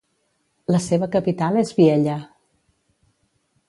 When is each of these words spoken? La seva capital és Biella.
La 0.75 0.79
seva 0.85 1.09
capital 1.17 1.61
és 1.63 1.77
Biella. 1.81 2.19